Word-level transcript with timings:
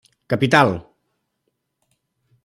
Capital! 0.33 0.69